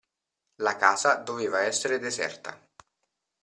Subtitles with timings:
[0.63, 2.59] La casa doveva essere deserta.